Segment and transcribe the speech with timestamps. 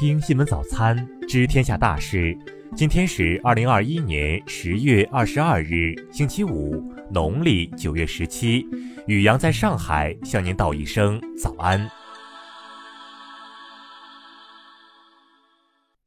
[0.00, 0.96] 听新闻早餐，
[1.28, 2.34] 知天下大事。
[2.74, 8.66] 今天是二零二一年十月二十二日，星期五，农历九月十七。
[9.06, 11.86] 雨阳在上海向您道一声早安。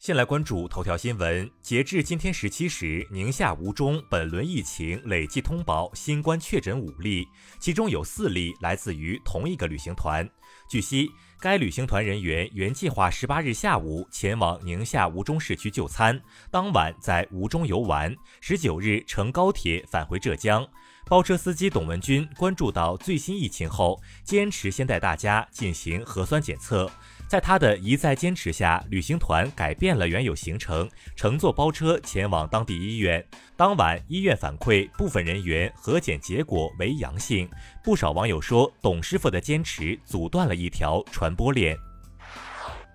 [0.04, 1.50] 先来关注头条新闻。
[1.62, 7.26] 截至今天十七时，宁夏吴中本轮疫情累计通报新冠确诊五例，
[7.58, 10.30] 其中有四例来自于同一个旅行团。
[10.70, 20.68] 据悉，该旅行团人员原计划十八日下午前往宁夏吴中市区就餐，当晚在吴中游玩，十九日乘高铁返回浙江。
[21.06, 26.92] 包车司机董文军关注到最新疫情后，坚持先带大家进行核酸检测。
[27.34, 33.26] 在他的一再坚持下，旅行团改变了原有行程，乘坐包车前往当地医院。
[33.58, 37.50] 当晚，医院反馈部分人员核检结果为阳性。
[37.84, 41.76] 不少网友说，董师傅的坚持阻断了一条传播链。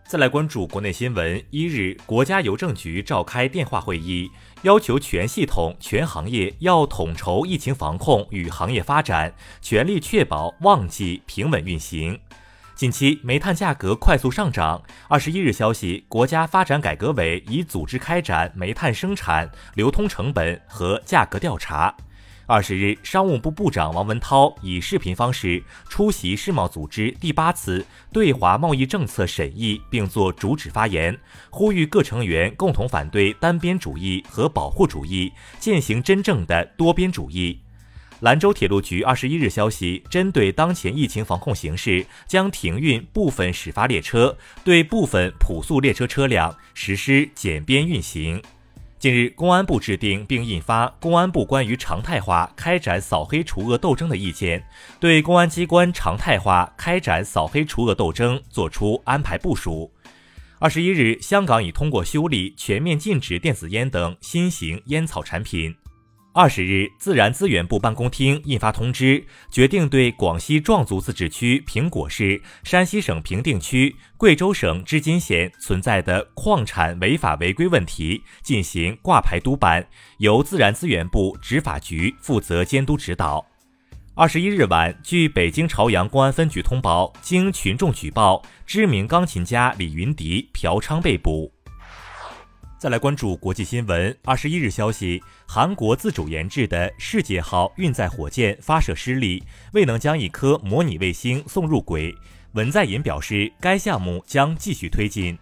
[0.06, 1.44] 再来关注国内新闻。
[1.50, 4.30] 一日，国家邮政局召开电话会议，
[4.62, 12.20] 要求全系统、全行业要统筹疫情防控与行业发展，全力确保旺季平稳运行。
[12.78, 14.80] 近期煤炭价格快速上涨。
[15.08, 21.92] 二十一日消息，国家发展改革委已组织开展煤炭生产、流通成本和价格调查。
[22.46, 31.18] 二十日，商务部部长王文涛以视频方式出席世贸组织第八次对华贸易政策审议，并作主旨发言，
[31.50, 37.60] 呼吁各成员共同反对单边主义和保护主义，践行真正的多边主义。
[38.20, 48.42] 兰州铁路局二十一日消息，针对当前疫情防控形势，将停运部分始发列车，对部分普速列车车辆实施减编运行。
[48.98, 54.58] 近日，公安部制定并印发《公安部关于常态化开展扫黑除恶斗争的意见》，
[54.98, 59.92] 对公安机关常态化开展扫黑除恶斗争作出安排部署。
[60.58, 65.76] 二十一日，香港已通过修例，全面禁止电子烟等新型烟草产品。
[66.32, 79.84] 二十日，自然资源部办公厅印发通知，决定对广西壮族自治区平果市、山西省平定区、贵州省织金县存在的矿产违法违规问题进行挂牌督办，
[80.18, 83.44] 由自然资源部执法局负责监督指导。
[84.14, 91.52] 二十一日晚，据北京朝阳公安分局通报，经群众举报，知名钢琴家李云迪嫖娼被捕。
[92.78, 94.16] 再来关注国际新闻。
[94.24, 102.14] 二十一日消息，韩国自主研制的世界号运载火箭发射失利，未能将一颗模拟卫星送入轨。
[102.52, 105.36] 文在寅表示，该项目将继续推进。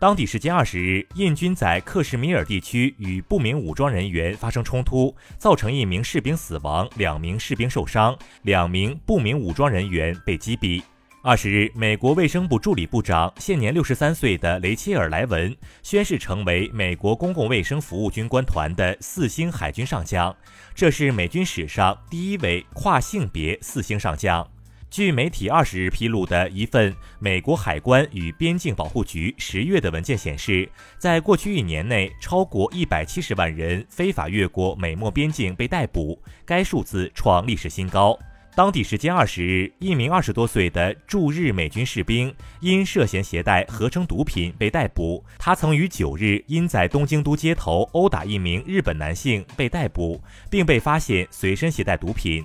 [0.00, 10.82] 当地时间二十日，印军在克什米尔地区与不明武装人员发生冲突，造成一名士兵死亡，两名士兵受伤，两名不明武装人员被击毙。
[11.26, 20.36] 二十日，美国卫生部助理部长、现年六十三岁的雷切尔·莱文宣誓成为美国公共卫生服务军官团的四星海军上将，
[20.74, 24.46] 这是美军史上第一位跨性别四星上将。
[24.90, 30.68] 据媒体二十日披露的一份美国海关与边境保护局十月的文件显示，
[30.98, 38.14] 在过去一年内，超过一百七十万人非法越过美墨边境被逮捕，该数字创历史新高。
[38.56, 45.24] 当地时间二十日，一名二十多岁的驻日美军士兵因涉嫌携带合成毒品被逮捕。
[45.40, 52.44] 他曾于九日因在东京都街头殴打一名日本男性被逮捕，并被发现随身携带毒品。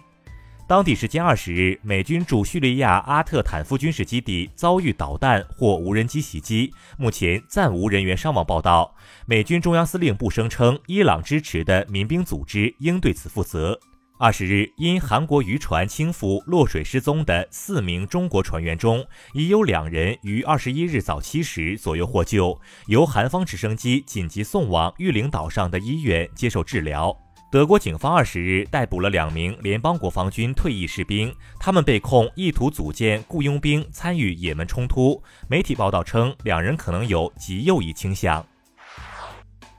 [0.67, 8.95] 当地时间二十日，美军驻叙利亚阿特坦夫军事基地遭遇导弹或无人机袭击，目前暂无人员伤亡报道。
[9.27, 13.79] 美军中央司令部声称，伊朗支持的民兵组织应对此负责。
[14.21, 27.15] 二十日，因韩国渔船倾覆落水失踪的四名中国船员中，已有两人于二十一日早七时左右获救，由韩方直升机紧急送往玉陵岛上的医院接受治疗。
[27.49, 35.23] 德国警方二十日逮捕了两名联邦国防军退役士兵，他们被控意图组建雇佣兵参与也门冲突。
[35.47, 38.45] 媒体报道称，两人可能有极右翼倾向。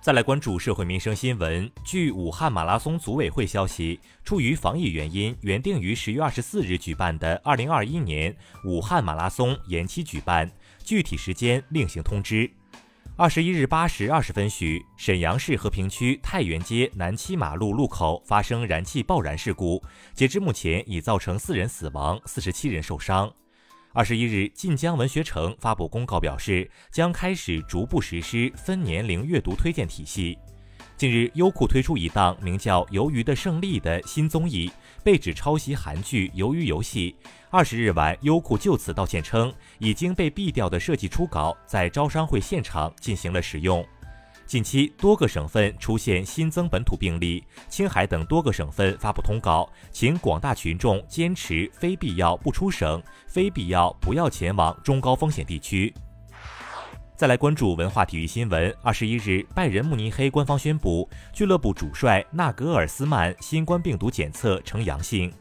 [0.02, 1.70] 再来关注社会民生新闻。
[1.84, 10.50] 据武汉马拉松组委会消息，出于防疫原因，原定于十月二十四日举办的二零二一年武汉马拉松延期举办，
[10.82, 12.50] 具体时间另行通知。
[13.14, 19.82] 二十一日八时二十分许，沈阳市和平区太原街南七马路路口发生燃气爆燃事故，
[20.14, 23.30] 截至目前已造成四人死亡，四十七人受伤。
[23.92, 30.38] 二十一日，晋江文学城发布公告表示，将开始逐步实施分年龄阅读推荐体系。
[30.96, 34.70] 近日，优酷推出一档名叫《鱿鱼的胜利》的新综艺，
[35.02, 37.16] 被指抄袭韩剧《鱿鱼游戏》。
[37.50, 43.84] 二十日晚，优酷就此道歉称，已经被毙掉的设计初稿在招商会现场进行了使用。
[44.50, 55.94] 近期多个省份出现新增本土病例，青海等多个省份发布通告，请广大群众坚持非必要不出省，非必要不要前往中高风险地区。
[57.14, 58.74] 再来关注文化体育新闻。
[58.82, 65.32] 二十一日，拜仁慕尼黑官方宣布，俱乐部主帅纳格尔斯曼新冠病毒检测呈阳性。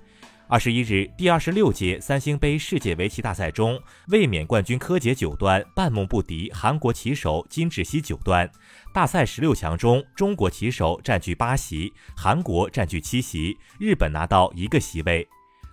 [0.52, 8.50] 二十一日，第二十六届三星杯世界围棋大赛中，卫冕冠军柯洁九段半梦不敌韩国棋手金智熙九段。
[8.92, 15.28] 大赛十六强中，中国棋手占据八席，韩国占据七席，日本拿到一个席位。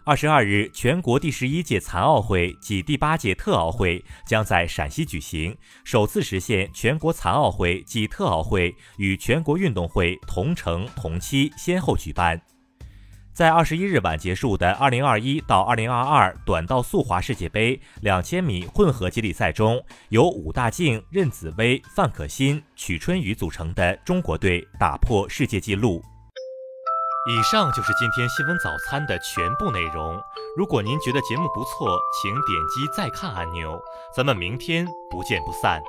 [0.04, 12.38] 二十二日，全国第十一届残奥会暨第八届特奥会将在陕西举行，首次实现全国残奥会暨特奥会与全国运动会同城同期先后举办。
[13.36, 26.02] 在二十一日晚结束的二零二一到二零二二短道速滑世界杯两千米混合接力赛中，由武大靖、任子威、范可新、曲春雨组成的中国队打破世界纪录。
[27.28, 30.18] 以上就是今天新闻早餐的全部内容。
[30.56, 33.78] 如果您觉得节目不错，请点击再看按钮。
[34.16, 35.82] 咱们明天不见不散。